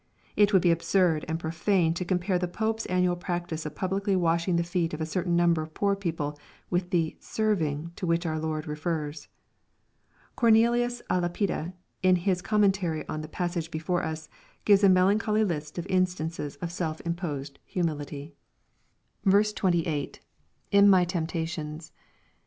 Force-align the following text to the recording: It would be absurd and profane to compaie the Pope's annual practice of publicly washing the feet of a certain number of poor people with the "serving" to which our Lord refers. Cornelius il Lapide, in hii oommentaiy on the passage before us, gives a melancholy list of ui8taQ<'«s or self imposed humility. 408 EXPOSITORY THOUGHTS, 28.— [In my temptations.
It 0.35 0.51
would 0.51 0.63
be 0.63 0.71
absurd 0.71 1.25
and 1.27 1.37
profane 1.39 1.93
to 1.93 2.03
compaie 2.03 2.39
the 2.39 2.47
Pope's 2.47 2.87
annual 2.87 3.15
practice 3.15 3.67
of 3.67 3.75
publicly 3.75 4.15
washing 4.15 4.55
the 4.55 4.63
feet 4.63 4.95
of 4.95 4.99
a 4.99 5.05
certain 5.05 5.35
number 5.35 5.61
of 5.61 5.75
poor 5.75 5.95
people 5.95 6.39
with 6.71 6.89
the 6.89 7.17
"serving" 7.19 7.91
to 7.97 8.07
which 8.07 8.25
our 8.25 8.39
Lord 8.39 8.65
refers. 8.65 9.27
Cornelius 10.35 11.03
il 11.11 11.19
Lapide, 11.19 11.73
in 12.01 12.15
hii 12.15 12.33
oommentaiy 12.43 13.05
on 13.07 13.21
the 13.21 13.27
passage 13.27 13.69
before 13.69 14.01
us, 14.01 14.27
gives 14.65 14.83
a 14.83 14.89
melancholy 14.89 15.43
list 15.43 15.77
of 15.77 15.85
ui8taQ<'«s 15.85 16.57
or 16.63 16.67
self 16.67 16.99
imposed 17.01 17.59
humility. 17.63 18.33
408 19.21 19.39
EXPOSITORY 19.39 19.71
THOUGHTS, 19.71 19.85
28.— 19.85 20.19
[In 20.79 20.89
my 20.89 21.05
temptations. 21.05 21.91